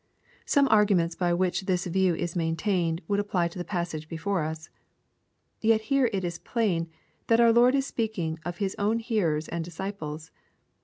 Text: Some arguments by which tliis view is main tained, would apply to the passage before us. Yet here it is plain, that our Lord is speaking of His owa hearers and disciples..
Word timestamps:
Some 0.47 0.67
arguments 0.71 1.13
by 1.13 1.31
which 1.31 1.61
tliis 1.63 1.85
view 1.85 2.15
is 2.15 2.35
main 2.35 2.55
tained, 2.55 3.01
would 3.07 3.19
apply 3.19 3.49
to 3.49 3.59
the 3.59 3.63
passage 3.63 4.09
before 4.09 4.41
us. 4.41 4.67
Yet 5.59 5.81
here 5.93 6.09
it 6.11 6.23
is 6.25 6.39
plain, 6.39 6.89
that 7.27 7.39
our 7.39 7.53
Lord 7.53 7.75
is 7.75 7.85
speaking 7.85 8.39
of 8.43 8.57
His 8.57 8.75
owa 8.79 8.99
hearers 8.99 9.47
and 9.47 9.63
disciples.. 9.63 10.31